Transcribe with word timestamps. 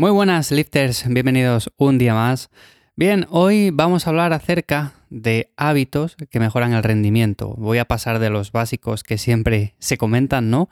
Muy 0.00 0.12
buenas 0.12 0.52
lifters, 0.52 1.08
bienvenidos 1.08 1.72
un 1.76 1.98
día 1.98 2.14
más. 2.14 2.50
Bien, 2.94 3.26
hoy 3.30 3.70
vamos 3.72 4.06
a 4.06 4.10
hablar 4.10 4.32
acerca 4.32 4.92
de 5.10 5.50
hábitos 5.56 6.14
que 6.30 6.38
mejoran 6.38 6.72
el 6.72 6.84
rendimiento. 6.84 7.56
Voy 7.58 7.78
a 7.78 7.84
pasar 7.84 8.20
de 8.20 8.30
los 8.30 8.52
básicos 8.52 9.02
que 9.02 9.18
siempre 9.18 9.74
se 9.80 9.98
comentan, 9.98 10.50
¿no? 10.50 10.68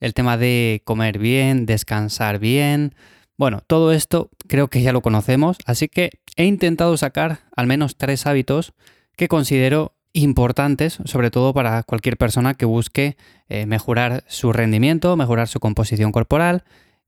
El 0.00 0.14
tema 0.14 0.38
de 0.38 0.80
comer 0.86 1.18
bien, 1.18 1.66
descansar 1.66 2.38
bien. 2.38 2.94
Bueno, 3.36 3.60
todo 3.66 3.92
esto 3.92 4.30
creo 4.48 4.68
que 4.68 4.80
ya 4.80 4.94
lo 4.94 5.02
conocemos, 5.02 5.58
así 5.66 5.88
que 5.88 6.12
he 6.36 6.46
intentado 6.46 6.96
sacar 6.96 7.40
al 7.54 7.66
menos 7.66 7.98
tres 7.98 8.26
hábitos 8.26 8.72
que 9.14 9.28
considero 9.28 9.92
importantes, 10.14 11.00
sobre 11.04 11.30
todo 11.30 11.52
para 11.52 11.82
cualquier 11.82 12.16
persona 12.16 12.54
que 12.54 12.64
busque 12.64 13.18
eh, 13.50 13.66
mejorar 13.66 14.24
su 14.26 14.54
rendimiento, 14.54 15.14
mejorar 15.18 15.48
su 15.48 15.60
composición 15.60 16.12
corporal 16.12 16.64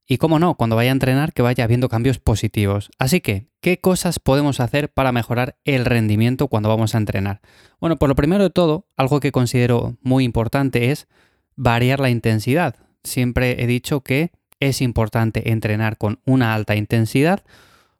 y 0.06 0.18
cómo 0.18 0.38
no, 0.38 0.54
cuando 0.54 0.76
vaya 0.76 0.90
a 0.90 0.92
entrenar 0.92 1.32
que 1.32 1.42
vaya 1.42 1.64
habiendo 1.64 1.88
cambios 1.88 2.18
positivos. 2.18 2.90
Así 2.98 3.20
que, 3.20 3.48
¿qué 3.60 3.80
cosas 3.80 4.20
podemos 4.20 4.60
hacer 4.60 4.92
para 4.92 5.12
mejorar 5.12 5.56
el 5.64 5.84
rendimiento 5.84 6.48
cuando 6.48 6.68
vamos 6.68 6.94
a 6.94 6.98
entrenar? 6.98 7.40
Bueno, 7.80 7.96
por 7.96 8.08
lo 8.08 8.14
primero 8.14 8.44
de 8.44 8.50
todo, 8.50 8.86
algo 8.96 9.18
que 9.18 9.32
considero 9.32 9.96
muy 10.02 10.24
importante 10.24 10.92
es 10.92 11.08
variar 11.56 11.98
la 11.98 12.10
intensidad. 12.10 12.76
Siempre 13.02 13.62
he 13.62 13.66
dicho 13.66 14.02
que 14.02 14.30
es 14.60 14.80
importante 14.80 15.50
entrenar 15.50 15.98
con 15.98 16.20
una 16.24 16.54
alta 16.54 16.76
intensidad, 16.76 17.44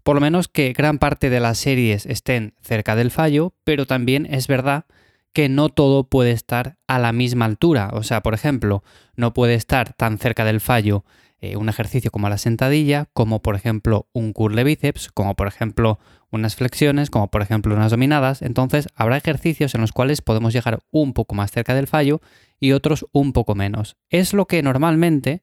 por 0.05 0.15
lo 0.15 0.21
menos 0.21 0.47
que 0.47 0.73
gran 0.73 0.99
parte 0.99 1.31
de 1.31 1.41
las 1.41 1.59
series 1.59 2.07
estén 2.07 2.55
cerca 2.63 2.95
del 2.95 3.11
fallo, 3.11 3.55
pero 3.65 3.87
también 3.87 4.27
es 4.31 4.47
verdad 4.47 4.87
que 5.33 5.49
no 5.49 5.69
todo 5.69 6.09
puede 6.09 6.31
estar 6.31 6.79
a 6.87 6.99
la 6.99 7.13
misma 7.13 7.45
altura. 7.45 7.91
O 7.93 8.05
sea, 8.05 8.23
por 8.23 8.33
ejemplo, 8.33 8.85
no 9.17 9.35
puede 9.35 9.55
estar 9.55 9.93
tan 9.93 10.19
cerca 10.19 10.45
del 10.45 10.61
fallo 10.61 11.05
eh, 11.41 11.57
un 11.57 11.69
ejercicio 11.69 12.11
como 12.11 12.29
la 12.29 12.39
sentadilla, 12.39 13.09
como 13.13 13.43
por 13.43 13.57
ejemplo 13.57 14.09
un 14.13 14.33
curl 14.33 14.57
de 14.57 14.65
bíceps, 14.65 15.11
como 15.13 15.35
por 15.35 15.49
ejemplo 15.49 15.99
unas 16.31 16.57
flexiones, 16.57 17.11
como 17.11 17.31
por 17.31 17.43
ejemplo 17.43 17.75
unas 17.75 17.91
dominadas. 17.91 18.43
Entonces 18.43 18.89
habrá 18.95 19.17
ejercicios 19.17 19.75
en 19.75 19.83
los 19.83 19.93
cuales 19.93 20.23
podemos 20.23 20.53
llegar 20.53 20.81
un 20.91 21.13
poco 21.13 21.35
más 21.35 21.51
cerca 21.51 21.75
del 21.75 21.87
fallo 21.87 22.21
y 22.59 22.73
otros 22.73 23.07
un 23.13 23.33
poco 23.33 23.55
menos. 23.55 23.97
Es 24.09 24.33
lo 24.33 24.47
que 24.47 24.63
normalmente 24.63 25.43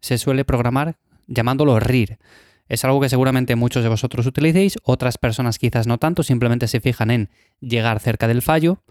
se 0.00 0.18
suele 0.18 0.44
programar 0.44 0.96
llamándolo 1.26 1.78
RIR. 1.78 2.18
Es 2.68 2.84
algo 2.84 3.00
que 3.00 3.10
seguramente 3.10 3.56
muchos 3.56 3.82
de 3.82 3.90
vosotros 3.90 4.26
utilicéis, 4.26 4.78
otras 4.82 5.18
personas 5.18 5.58
quizás 5.58 5.86
no 5.86 5.98
tanto, 5.98 6.22
simplemente 6.22 6.66
se 6.68 6.80
fijan 6.80 7.10
en 7.10 7.30
llegar 7.60 8.00
cerca 8.00 8.26
del 8.26 8.40
fallo. 8.40 8.82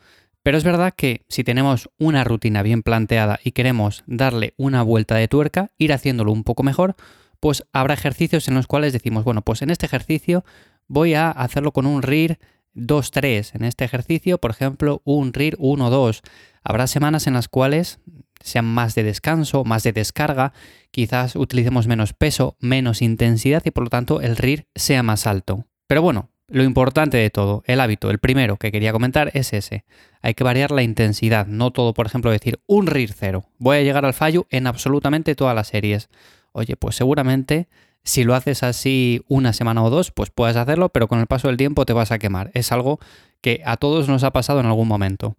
Pero 0.44 0.58
es 0.58 0.66
verdad 0.66 0.94
que 0.96 1.26
si 1.30 1.46
tenemos 1.46 1.90
una 1.98 2.26
rutina 2.26 2.62
bien 2.64 2.84
planteada 2.84 3.40
y 3.44 3.54
queremos 3.54 4.04
darle 4.08 4.54
una 4.58 4.84
vuelta 4.84 5.16
de 5.16 5.30
tuerca, 5.30 5.72
ir 5.78 5.94
haciéndolo 5.94 6.34
un 6.34 6.44
poco 6.44 6.64
mejor, 6.64 6.96
pues 7.40 7.66
habrá 7.72 7.94
ejercicios 7.94 8.48
en 8.50 8.56
los 8.56 8.68
cuales 8.68 8.94
decimos, 8.94 9.24
bueno, 9.24 9.42
pues 9.42 9.62
en 9.62 9.70
este 9.70 9.86
ejercicio 9.86 10.44
voy 10.88 11.14
a 11.14 11.32
hacerlo 11.32 11.72
con 11.72 11.86
un 11.86 12.02
RIR 12.02 12.40
2-3. 12.76 13.56
En 13.56 13.64
este 13.64 13.86
ejercicio, 13.86 14.38
por 14.38 14.52
ejemplo, 14.52 15.02
un 15.06 15.34
RIR 15.34 15.58
1-2. 15.58 16.22
Habrá 16.62 16.88
semanas 16.88 17.26
en 17.28 17.34
las 17.34 17.48
cuales 17.48 18.00
sean 18.42 18.66
más 18.66 18.96
de 18.96 19.04
descanso, 19.04 19.64
más 19.64 19.84
de 19.84 19.94
descarga, 19.94 20.52
quizás 20.92 21.38
utilicemos 21.38 21.88
menos 21.88 22.14
peso, 22.14 22.58
menos 22.60 23.02
intensidad 23.02 23.64
y 23.66 23.72
por 23.72 23.86
lo 23.86 23.90
tanto 23.90 24.20
el 24.20 24.36
RIR 24.36 24.68
sea 24.76 25.04
más 25.04 25.26
alto. 25.26 25.66
Pero 25.88 26.02
bueno, 26.02 26.30
lo 26.54 26.64
importante 26.64 27.18
de 27.18 27.32
todo, 27.32 27.64
el 27.66 27.80
hábito, 27.80 28.12
el 28.12 28.20
primero 28.20 28.58
que 28.58 28.72
quería 28.72 28.92
comentar 28.92 29.32
es 29.34 29.54
ese. 29.54 29.86
Hay 30.22 30.36
que 30.36 30.44
variar 30.44 30.70
la 30.70 30.84
intensidad, 30.84 31.48
no 31.48 31.72
todo, 31.72 31.96
por 31.96 32.06
ejemplo, 32.06 32.30
decir 32.30 32.60
un 32.68 32.86
RIR 32.86 33.12
cero. 33.12 33.46
Voy 33.58 33.78
a 33.78 33.82
llegar 33.82 34.06
al 34.06 34.14
fallo 34.14 34.46
en 34.52 34.68
absolutamente 34.68 35.34
todas 35.34 35.56
las 35.56 35.70
series. 35.70 36.10
Oye, 36.52 36.76
pues 36.76 36.96
seguramente 36.96 37.68
si 38.04 38.24
lo 38.24 38.36
haces 38.36 38.62
así 38.62 39.24
una 39.28 39.52
semana 39.52 39.84
o 39.84 39.90
dos, 39.90 40.12
pues 40.12 40.30
puedes 40.30 40.56
hacerlo, 40.56 40.90
pero 40.90 41.08
con 41.08 41.20
el 41.20 41.26
paso 41.26 41.48
del 41.48 41.58
tiempo 41.58 41.88
te 41.88 41.94
vas 41.94 42.12
a 42.12 42.20
quemar. 42.20 42.52
Es 42.54 42.72
algo 42.72 43.00
que 43.42 43.64
a 43.66 43.78
todos 43.78 44.08
nos 44.08 44.24
ha 44.24 44.32
pasado 44.32 44.60
en 44.60 44.68
algún 44.68 44.88
momento. 44.88 45.36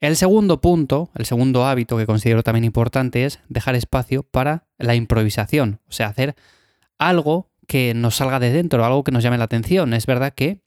El 0.00 0.16
segundo 0.16 0.60
punto, 0.60 1.08
el 1.14 1.24
segundo 1.24 1.66
hábito 1.66 1.96
que 1.96 2.06
considero 2.06 2.42
también 2.42 2.64
importante 2.64 3.26
es 3.26 3.38
dejar 3.48 3.76
espacio 3.76 4.24
para 4.24 4.64
la 4.76 4.96
improvisación, 4.96 5.78
o 5.88 5.92
sea, 5.92 6.08
hacer 6.08 6.34
algo 6.98 7.48
que 7.66 7.94
nos 7.94 8.16
salga 8.16 8.40
de 8.40 8.52
dentro, 8.52 8.84
algo 8.84 9.04
que 9.04 9.12
nos 9.12 9.22
llame 9.22 9.38
la 9.38 9.44
atención. 9.44 9.92
Es 9.94 10.06
verdad 10.06 10.32
que 10.34 10.60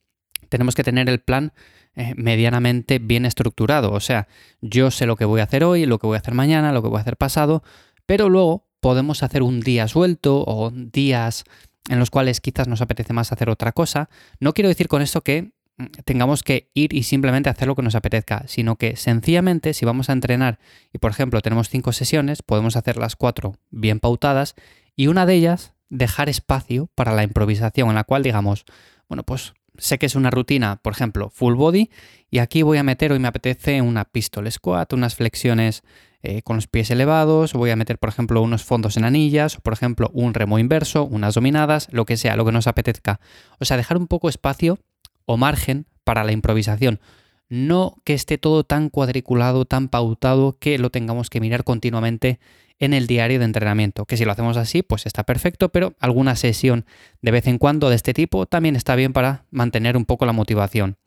tenemos 0.50 0.76
que 0.76 0.84
tener 0.84 1.10
el 1.10 1.20
plan 1.20 1.54
eh, 1.96 2.14
medianamente 2.16 3.00
bien 3.00 3.26
estructurado. 3.26 3.92
O 3.92 4.00
sea, 4.00 4.28
yo 4.62 4.92
sé 4.92 5.06
lo 5.06 5.16
que 5.16 5.26
voy 5.26 5.42
a 5.42 5.46
hacer 5.46 5.64
hoy, 5.64 5.86
lo 5.86 6.00
que 6.00 6.08
voy 6.08 6.16
a 6.16 6.20
hacer 6.20 6.34
mañana, 6.34 6.72
lo 6.72 6.82
que 6.82 6.90
voy 6.90 6.98
a 6.98 7.02
hacer 7.02 7.18
pasado, 7.18 7.64
pero 8.06 8.30
luego 8.30 8.68
podemos 8.80 9.24
hacer 9.24 9.44
un 9.44 9.60
día 9.60 9.88
suelto 9.88 10.44
o 10.48 10.72
días 10.72 11.44
en 11.90 12.00
los 12.00 12.10
cuales 12.10 12.42
quizás 12.42 12.68
nos 12.68 12.82
apetece 12.82 13.14
más 13.14 13.31
hacer 13.31 13.50
otra 13.50 13.72
cosa. 13.72 14.10
No 14.40 14.54
quiero 14.54 14.70
decir 14.70 14.88
con 14.88 15.02
esto 15.02 15.22
que 15.22 15.52
mm, 15.78 15.86
tengamos 16.06 16.44
que 16.44 16.70
ir 16.74 16.94
y 16.94 17.04
simplemente 17.04 17.50
hacer 17.50 17.68
lo 17.68 17.76
que 17.76 17.81
nos 17.81 17.96
apetezca, 17.96 18.44
sino 18.48 18.76
que 18.76 18.96
sencillamente 18.96 19.74
si 19.74 19.86
vamos 19.86 20.10
a 20.10 20.14
entrenar 20.14 20.60
y 20.94 21.00
por 21.00 21.12
ejemplo 21.12 21.42
tenemos 21.42 21.70
cinco 21.70 21.92
sesiones, 21.92 22.44
podemos 22.44 22.76
hacer 22.76 22.98
las 22.98 23.16
cuatro 23.16 23.56
bien 23.72 24.00
pautadas 24.00 24.56
y 24.96 25.08
una 25.08 25.26
de 25.26 25.34
ellas 25.36 25.74
dejar 25.90 26.30
espacio 26.30 26.90
para 26.96 27.14
la 27.14 27.24
improvisación 27.24 27.90
en 27.90 27.96
la 27.96 28.04
cual 28.04 28.24
digamos, 28.24 28.66
bueno, 29.08 29.24
pues 29.24 29.54
sé 29.78 29.98
que 29.98 30.06
es 30.06 30.16
una 30.16 30.30
rutina, 30.30 30.80
por 30.82 30.94
ejemplo, 30.94 31.30
full 31.30 31.56
body, 31.56 31.90
y 32.30 32.40
aquí 32.40 32.62
voy 32.62 32.78
a 32.78 32.84
meter, 32.84 33.12
hoy 33.12 33.20
me 33.20 33.28
apetece 33.28 33.82
una 33.82 34.06
pistol 34.06 34.52
squat, 34.52 34.94
unas 34.94 35.16
flexiones 35.16 35.84
eh, 36.22 36.42
con 36.42 36.58
los 36.58 36.68
pies 36.68 36.92
elevados, 36.92 37.54
voy 37.54 37.70
a 37.70 37.76
meter, 37.76 37.98
por 37.98 38.10
ejemplo, 38.10 38.42
unos 38.42 38.64
fondos 38.64 38.98
en 38.98 39.06
anillas, 39.06 39.58
o 39.58 39.62
por 39.62 39.74
ejemplo, 39.74 40.12
un 40.14 40.34
remo 40.34 40.60
inverso, 40.60 41.06
unas 41.06 41.36
dominadas, 41.36 41.88
lo 41.92 42.06
que 42.06 42.18
sea, 42.18 42.36
lo 42.36 42.46
que 42.46 42.52
nos 42.52 42.68
apetezca. 42.68 43.20
O 43.60 43.66
sea, 43.66 43.78
dejar 43.78 43.98
un 43.98 44.08
poco 44.08 44.28
espacio 44.28 44.80
o 45.26 45.38
margen 45.38 45.86
para 46.04 46.24
la 46.24 46.34
improvisación. 46.34 47.00
No 47.48 47.96
que 48.04 48.14
esté 48.14 48.38
todo 48.38 48.64
tan 48.64 48.90
cuadriculado, 48.90 49.66
tan 49.66 49.88
pautado, 49.88 50.58
que 50.60 50.78
lo 50.78 50.90
tengamos 50.90 51.30
que 51.30 51.40
mirar 51.40 51.64
continuamente 51.64 52.40
en 52.80 52.94
el 52.94 53.08
diario 53.08 53.40
de 53.40 53.46
entrenamiento, 53.46 54.06
que 54.06 54.18
si 54.18 54.26
lo 54.26 54.32
hacemos 54.32 54.58
así, 54.58 54.82
pues 54.82 55.06
está 55.06 55.24
perfecto, 55.24 55.70
pero 55.70 55.96
alguna 56.00 56.36
sesión 56.36 56.86
de 57.22 57.32
vez 57.32 57.48
en 57.48 57.58
cuando 57.58 57.90
de 57.90 57.96
este 57.96 58.14
tipo 58.14 58.46
también 58.46 58.76
está 58.76 58.96
bien 58.96 59.14
para 59.14 59.46
mantener 59.52 59.98
un 59.98 60.06
poco 60.06 60.26
la 60.26 60.32
motivación. 60.34 60.98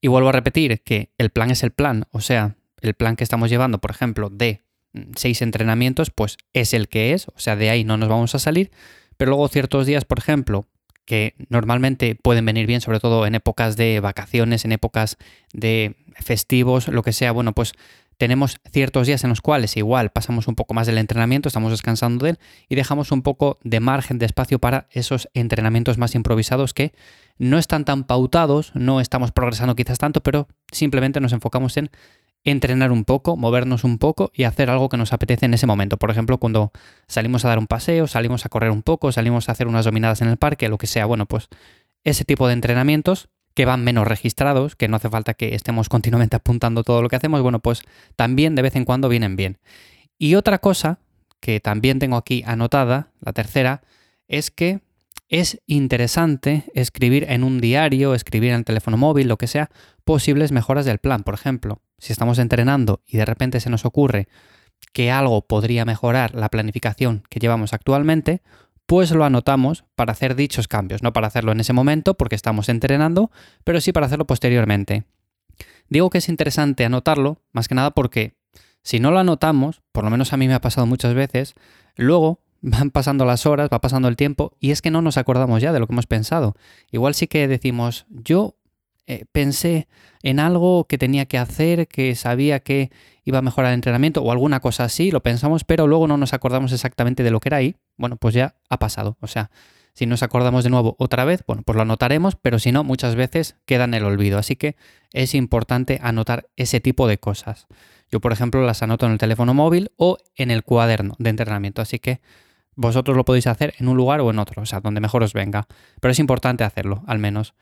Y 0.00 0.08
vuelvo 0.08 0.28
a 0.28 0.32
repetir 0.32 0.82
que 0.82 1.10
el 1.18 1.30
plan 1.30 1.50
es 1.50 1.62
el 1.62 1.72
plan, 1.72 2.06
o 2.12 2.20
sea, 2.20 2.56
el 2.80 2.94
plan 2.94 3.16
que 3.16 3.24
estamos 3.24 3.50
llevando, 3.50 3.80
por 3.80 3.90
ejemplo, 3.90 4.30
de 4.30 4.62
mm, 4.92 5.12
seis 5.16 5.42
entrenamientos, 5.42 6.10
pues 6.10 6.36
es 6.52 6.74
el 6.74 6.88
que 6.88 7.12
es, 7.12 7.28
o 7.28 7.38
sea, 7.38 7.56
de 7.56 7.70
ahí 7.70 7.84
no 7.84 7.96
nos 7.96 8.08
vamos 8.08 8.34
a 8.34 8.38
salir, 8.38 8.70
pero 9.16 9.30
luego 9.30 9.48
ciertos 9.48 9.86
días, 9.86 10.04
por 10.04 10.18
ejemplo, 10.18 10.66
que 11.04 11.34
normalmente 11.48 12.14
pueden 12.14 12.46
venir 12.46 12.66
bien, 12.66 12.80
sobre 12.80 13.00
todo 13.00 13.26
en 13.26 13.34
épocas 13.34 13.76
de 13.76 14.00
vacaciones, 14.00 14.64
en 14.64 14.72
épocas 14.72 15.16
de 15.52 15.96
festivos, 16.20 16.88
lo 16.88 17.02
que 17.02 17.12
sea, 17.12 17.32
bueno, 17.32 17.52
pues 17.52 17.72
tenemos 18.24 18.56
ciertos 18.72 19.06
días 19.06 19.22
en 19.24 19.28
los 19.28 19.42
cuales 19.42 19.76
igual 19.76 20.08
pasamos 20.08 20.48
un 20.48 20.54
poco 20.54 20.72
más 20.72 20.86
del 20.86 20.96
entrenamiento, 20.96 21.46
estamos 21.46 21.70
descansando 21.70 22.24
de 22.24 22.30
él 22.30 22.38
y 22.70 22.74
dejamos 22.74 23.12
un 23.12 23.20
poco 23.20 23.58
de 23.64 23.80
margen 23.80 24.18
de 24.18 24.24
espacio 24.24 24.58
para 24.58 24.86
esos 24.92 25.28
entrenamientos 25.34 25.98
más 25.98 26.14
improvisados 26.14 26.72
que 26.72 26.94
no 27.36 27.58
están 27.58 27.84
tan 27.84 28.04
pautados, 28.04 28.72
no 28.74 29.02
estamos 29.02 29.30
progresando 29.30 29.76
quizás 29.76 29.98
tanto, 29.98 30.22
pero 30.22 30.48
simplemente 30.72 31.20
nos 31.20 31.34
enfocamos 31.34 31.76
en 31.76 31.90
entrenar 32.44 32.92
un 32.92 33.04
poco, 33.04 33.36
movernos 33.36 33.84
un 33.84 33.98
poco 33.98 34.32
y 34.34 34.44
hacer 34.44 34.70
algo 34.70 34.88
que 34.88 34.96
nos 34.96 35.12
apetece 35.12 35.44
en 35.44 35.52
ese 35.52 35.66
momento. 35.66 35.98
Por 35.98 36.10
ejemplo, 36.10 36.38
cuando 36.38 36.72
salimos 37.06 37.44
a 37.44 37.48
dar 37.48 37.58
un 37.58 37.66
paseo, 37.66 38.06
salimos 38.06 38.46
a 38.46 38.48
correr 38.48 38.70
un 38.70 38.82
poco, 38.82 39.12
salimos 39.12 39.50
a 39.50 39.52
hacer 39.52 39.66
unas 39.66 39.84
dominadas 39.84 40.22
en 40.22 40.28
el 40.28 40.38
parque, 40.38 40.70
lo 40.70 40.78
que 40.78 40.86
sea, 40.86 41.04
bueno, 41.04 41.26
pues 41.26 41.48
ese 42.04 42.24
tipo 42.24 42.46
de 42.46 42.54
entrenamientos 42.54 43.28
que 43.54 43.64
van 43.64 43.84
menos 43.84 44.06
registrados, 44.06 44.76
que 44.76 44.88
no 44.88 44.96
hace 44.96 45.08
falta 45.08 45.34
que 45.34 45.54
estemos 45.54 45.88
continuamente 45.88 46.36
apuntando 46.36 46.82
todo 46.82 47.02
lo 47.02 47.08
que 47.08 47.16
hacemos, 47.16 47.42
bueno, 47.42 47.60
pues 47.60 47.82
también 48.16 48.54
de 48.54 48.62
vez 48.62 48.76
en 48.76 48.84
cuando 48.84 49.08
vienen 49.08 49.36
bien. 49.36 49.58
Y 50.18 50.34
otra 50.34 50.58
cosa 50.58 50.98
que 51.40 51.60
también 51.60 51.98
tengo 51.98 52.16
aquí 52.16 52.42
anotada, 52.46 53.08
la 53.20 53.32
tercera, 53.32 53.82
es 54.28 54.50
que 54.50 54.80
es 55.28 55.60
interesante 55.66 56.64
escribir 56.74 57.26
en 57.28 57.44
un 57.44 57.60
diario, 57.60 58.14
escribir 58.14 58.50
en 58.50 58.56
el 58.56 58.64
teléfono 58.64 58.96
móvil, 58.96 59.28
lo 59.28 59.36
que 59.36 59.46
sea, 59.46 59.70
posibles 60.04 60.52
mejoras 60.52 60.84
del 60.86 60.98
plan. 60.98 61.22
Por 61.22 61.34
ejemplo, 61.34 61.80
si 61.98 62.12
estamos 62.12 62.38
entrenando 62.38 63.02
y 63.06 63.16
de 63.16 63.24
repente 63.24 63.60
se 63.60 63.70
nos 63.70 63.84
ocurre 63.84 64.28
que 64.92 65.10
algo 65.10 65.42
podría 65.42 65.84
mejorar 65.84 66.34
la 66.34 66.48
planificación 66.48 67.24
que 67.28 67.40
llevamos 67.40 67.72
actualmente, 67.72 68.42
pues 68.86 69.10
lo 69.10 69.24
anotamos 69.24 69.84
para 69.94 70.12
hacer 70.12 70.34
dichos 70.34 70.68
cambios, 70.68 71.02
no 71.02 71.12
para 71.12 71.26
hacerlo 71.26 71.52
en 71.52 71.60
ese 71.60 71.72
momento 71.72 72.14
porque 72.14 72.34
estamos 72.34 72.68
entrenando, 72.68 73.30
pero 73.64 73.80
sí 73.80 73.92
para 73.92 74.06
hacerlo 74.06 74.26
posteriormente. 74.26 75.04
Digo 75.88 76.10
que 76.10 76.18
es 76.18 76.28
interesante 76.28 76.84
anotarlo, 76.84 77.40
más 77.52 77.68
que 77.68 77.74
nada 77.74 77.90
porque 77.92 78.34
si 78.82 79.00
no 79.00 79.10
lo 79.10 79.18
anotamos, 79.18 79.82
por 79.92 80.04
lo 80.04 80.10
menos 80.10 80.32
a 80.32 80.36
mí 80.36 80.48
me 80.48 80.54
ha 80.54 80.60
pasado 80.60 80.86
muchas 80.86 81.14
veces, 81.14 81.54
luego 81.96 82.40
van 82.60 82.90
pasando 82.90 83.24
las 83.24 83.46
horas, 83.46 83.68
va 83.72 83.80
pasando 83.80 84.08
el 84.08 84.16
tiempo 84.16 84.56
y 84.60 84.70
es 84.70 84.82
que 84.82 84.90
no 84.90 85.02
nos 85.02 85.18
acordamos 85.18 85.60
ya 85.60 85.72
de 85.72 85.80
lo 85.80 85.86
que 85.86 85.92
hemos 85.92 86.06
pensado. 86.06 86.54
Igual 86.90 87.14
sí 87.14 87.26
que 87.26 87.46
decimos, 87.48 88.06
yo 88.08 88.56
eh, 89.06 89.24
pensé 89.32 89.86
en 90.22 90.40
algo 90.40 90.84
que 90.84 90.98
tenía 90.98 91.26
que 91.26 91.38
hacer, 91.38 91.86
que 91.88 92.14
sabía 92.14 92.60
que 92.60 92.90
iba 93.24 93.38
a 93.38 93.42
mejorar 93.42 93.70
el 93.70 93.76
entrenamiento 93.76 94.22
o 94.22 94.32
alguna 94.32 94.60
cosa 94.60 94.84
así, 94.84 95.10
lo 95.10 95.22
pensamos, 95.22 95.64
pero 95.64 95.86
luego 95.86 96.06
no 96.08 96.16
nos 96.16 96.32
acordamos 96.32 96.72
exactamente 96.72 97.22
de 97.22 97.30
lo 97.30 97.40
que 97.40 97.50
era 97.50 97.58
ahí, 97.58 97.76
bueno, 97.96 98.16
pues 98.16 98.34
ya 98.34 98.54
ha 98.68 98.78
pasado. 98.78 99.16
O 99.20 99.26
sea, 99.26 99.50
Si 99.96 100.06
nos 100.06 100.24
acordamos 100.24 100.64
de 100.64 100.70
nuevo 100.70 100.96
otra 100.98 101.24
vez, 101.24 101.44
bueno, 101.46 101.62
pues 101.64 101.76
lo 101.76 101.82
anotaremos, 101.82 102.34
pero 102.34 102.58
si 102.58 102.72
no, 102.72 102.82
muchas 102.82 103.14
veces 103.14 103.56
queda 103.64 103.84
en 103.84 103.94
el 103.94 104.04
olvido. 104.04 104.38
Así 104.38 104.56
que 104.56 104.74
es 105.12 105.36
importante 105.36 106.00
anotar 106.02 106.48
ese 106.56 106.80
tipo 106.80 107.06
de 107.06 107.18
cosas. 107.18 107.68
Yo, 108.10 108.20
por 108.20 108.32
ejemplo, 108.32 108.66
las 108.66 108.82
anoto 108.82 109.06
en 109.06 109.12
el 109.12 109.18
teléfono 109.18 109.54
móvil 109.54 109.92
o 109.96 110.18
en 110.34 110.50
el 110.50 110.64
cuaderno 110.64 111.14
de 111.20 111.30
entrenamiento. 111.30 111.80
Así 111.80 112.00
que 112.00 112.20
vosotros 112.74 113.16
lo 113.16 113.24
podéis 113.24 113.46
hacer 113.46 113.74
en 113.78 113.86
un 113.86 113.96
lugar 113.96 114.20
o 114.20 114.30
en 114.30 114.40
otro, 114.40 114.62
o 114.62 114.66
sea, 114.66 114.80
donde 114.80 115.00
mejor 115.00 115.22
os 115.22 115.32
venga. 115.32 115.68
Pero 116.00 116.10
es 116.10 116.18
importante 116.18 116.64
hacerlo, 116.64 117.04
al 117.06 117.20
menos. 117.20 117.54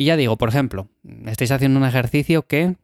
Y 0.00 0.06
ya 0.06 0.16
digo, 0.16 0.38
por 0.38 0.48
ejemplo, 0.48 0.88
estáis 1.26 1.50
haciendo 1.50 1.78
un 1.78 1.84
ejercicio 1.84 2.46
que 2.46 2.76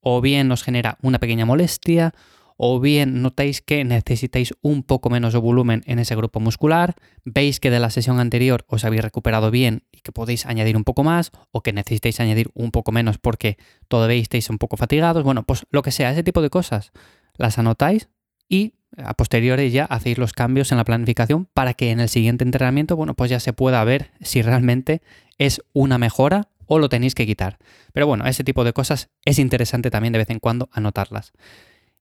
o 0.00 0.22
bien 0.22 0.50
os 0.50 0.62
genera 0.62 0.96
una 1.02 1.18
pequeña 1.18 1.44
molestia, 1.44 2.14
o 2.56 2.80
bien 2.80 3.20
notáis 3.20 3.60
que 3.60 3.84
necesitáis 3.84 4.54
un 4.62 4.82
poco 4.82 5.10
menos 5.10 5.34
de 5.34 5.38
volumen 5.38 5.82
en 5.84 5.98
ese 5.98 6.16
grupo 6.16 6.40
muscular, 6.40 6.94
veis 7.26 7.60
que 7.60 7.70
de 7.70 7.78
la 7.78 7.90
sesión 7.90 8.20
anterior 8.20 8.64
os 8.68 8.86
habéis 8.86 9.02
recuperado 9.02 9.50
bien 9.50 9.82
y 9.92 10.00
que 10.00 10.12
podéis 10.12 10.46
añadir 10.46 10.78
un 10.78 10.84
poco 10.84 11.04
más, 11.04 11.30
o 11.50 11.62
que 11.62 11.74
necesitáis 11.74 12.20
añadir 12.20 12.50
un 12.54 12.70
poco 12.70 12.90
menos 12.90 13.18
porque 13.18 13.58
todavía 13.88 14.22
estáis 14.22 14.48
un 14.48 14.56
poco 14.56 14.78
fatigados, 14.78 15.24
bueno, 15.24 15.42
pues 15.42 15.66
lo 15.68 15.82
que 15.82 15.90
sea, 15.90 16.10
ese 16.10 16.22
tipo 16.22 16.40
de 16.40 16.48
cosas, 16.48 16.92
las 17.36 17.58
anotáis 17.58 18.08
y 18.48 18.76
a 18.96 19.12
posteriori 19.12 19.70
ya 19.70 19.84
hacéis 19.84 20.16
los 20.16 20.32
cambios 20.32 20.72
en 20.72 20.78
la 20.78 20.84
planificación 20.84 21.48
para 21.52 21.74
que 21.74 21.90
en 21.90 22.00
el 22.00 22.08
siguiente 22.08 22.44
entrenamiento, 22.44 22.96
bueno, 22.96 23.12
pues 23.12 23.30
ya 23.30 23.40
se 23.40 23.52
pueda 23.52 23.84
ver 23.84 24.10
si 24.22 24.40
realmente 24.40 25.02
es 25.36 25.62
una 25.74 25.98
mejora 25.98 26.48
o 26.66 26.78
lo 26.78 26.88
tenéis 26.88 27.14
que 27.14 27.26
quitar. 27.26 27.58
Pero 27.92 28.06
bueno, 28.06 28.26
ese 28.26 28.44
tipo 28.44 28.64
de 28.64 28.72
cosas 28.72 29.10
es 29.24 29.38
interesante 29.38 29.90
también 29.90 30.12
de 30.12 30.18
vez 30.18 30.30
en 30.30 30.38
cuando 30.38 30.68
anotarlas. 30.72 31.32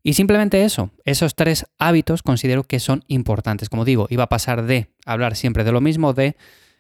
Y 0.04 0.14
simplemente 0.14 0.64
eso, 0.64 0.92
esos 1.06 1.36
tres 1.36 1.66
hábitos 1.78 2.24
considero 2.24 2.64
que 2.64 2.80
son 2.80 3.04
importantes. 3.08 3.70
Como 3.70 3.86
digo, 3.86 4.08
iba 4.10 4.24
a 4.24 4.30
pasar 4.30 4.64
de 4.64 4.88
hablar 5.06 5.36
siempre 5.36 5.64
de 5.64 5.72
lo 5.72 5.82
mismo, 5.82 6.14
de 6.14 6.36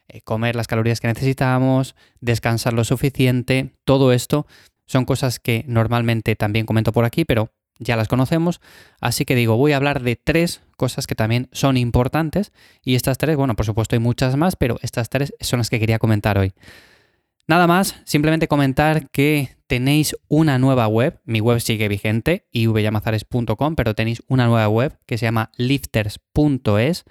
eh, 0.07 0.21
comer 0.21 0.55
las 0.55 0.67
calorías 0.67 0.99
que 0.99 1.07
necesitamos, 1.07 1.95
descansar 2.19 2.73
lo 2.73 2.83
suficiente, 2.83 3.75
todo 3.85 4.11
esto 4.11 4.47
son 4.85 5.05
cosas 5.05 5.39
que 5.39 5.63
normalmente 5.67 6.35
también 6.35 6.65
comento 6.65 6.91
por 6.91 7.05
aquí, 7.05 7.23
pero 7.23 7.53
ya 7.79 7.95
las 7.95 8.07
conocemos. 8.07 8.59
Así 8.99 9.23
que 9.23 9.35
digo, 9.35 9.55
voy 9.55 9.71
a 9.71 9.77
hablar 9.77 10.01
de 10.01 10.15
tres 10.15 10.61
cosas 10.75 11.07
que 11.07 11.15
también 11.15 11.47
son 11.51 11.77
importantes. 11.77 12.51
Y 12.83 12.95
estas 12.95 13.17
tres, 13.17 13.37
bueno, 13.37 13.55
por 13.55 13.65
supuesto 13.65 13.95
hay 13.95 13.99
muchas 13.99 14.35
más, 14.35 14.55
pero 14.55 14.77
estas 14.81 15.09
tres 15.09 15.33
son 15.39 15.59
las 15.59 15.69
que 15.69 15.79
quería 15.79 15.97
comentar 15.97 16.37
hoy. 16.37 16.53
Nada 17.47 17.67
más, 17.67 17.95
simplemente 18.05 18.47
comentar 18.47 19.09
que 19.11 19.55
tenéis 19.67 20.15
una 20.27 20.59
nueva 20.59 20.87
web, 20.87 21.19
mi 21.25 21.39
web 21.39 21.59
sigue 21.59 21.87
vigente, 21.87 22.47
ivyamazares.com, 22.51 23.75
pero 23.75 23.95
tenéis 23.95 24.21
una 24.27 24.47
nueva 24.47 24.67
web 24.67 24.97
que 25.05 25.17
se 25.17 25.25
llama 25.25 25.51
lifters.es 25.57 27.05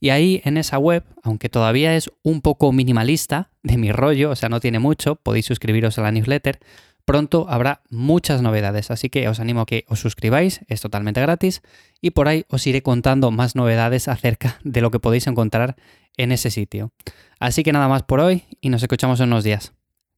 y 0.00 0.10
ahí 0.10 0.42
en 0.44 0.56
esa 0.56 0.78
web, 0.78 1.04
aunque 1.22 1.48
todavía 1.48 1.96
es 1.96 2.10
un 2.22 2.40
poco 2.40 2.72
minimalista 2.72 3.50
de 3.62 3.78
mi 3.78 3.90
rollo, 3.90 4.30
o 4.30 4.36
sea, 4.36 4.48
no 4.48 4.60
tiene 4.60 4.78
mucho, 4.78 5.16
podéis 5.16 5.46
suscribiros 5.46 5.98
a 5.98 6.02
la 6.02 6.12
newsletter, 6.12 6.58
pronto 7.04 7.46
habrá 7.48 7.82
muchas 7.90 8.42
novedades, 8.42 8.90
así 8.90 9.08
que 9.08 9.28
os 9.28 9.40
animo 9.40 9.62
a 9.62 9.66
que 9.66 9.84
os 9.88 10.00
suscribáis, 10.00 10.60
es 10.68 10.80
totalmente 10.80 11.20
gratis 11.20 11.62
y 12.00 12.10
por 12.10 12.28
ahí 12.28 12.44
os 12.48 12.66
iré 12.66 12.82
contando 12.82 13.30
más 13.30 13.54
novedades 13.54 14.08
acerca 14.08 14.58
de 14.62 14.80
lo 14.80 14.90
que 14.90 15.00
podéis 15.00 15.26
encontrar 15.26 15.76
en 16.16 16.32
ese 16.32 16.50
sitio. 16.50 16.92
Así 17.40 17.62
que 17.62 17.72
nada 17.72 17.88
más 17.88 18.02
por 18.02 18.20
hoy 18.20 18.44
y 18.60 18.70
nos 18.70 18.82
escuchamos 18.82 19.20
en 19.20 19.28
unos 19.28 19.44
días. 19.44 19.72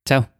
Chao. 0.04 0.36